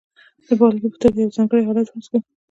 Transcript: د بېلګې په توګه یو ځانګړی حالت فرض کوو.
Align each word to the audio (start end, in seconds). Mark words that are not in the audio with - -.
د 0.45 0.47
بېلګې 0.59 0.87
په 0.91 0.97
توګه 1.01 1.17
یو 1.19 1.33
ځانګړی 1.35 1.65
حالت 1.67 1.87
فرض 1.91 2.05
کوو. 2.11 2.23